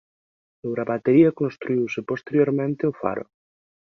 [0.61, 3.25] Sobre a batería construíuse posteriormente o faro.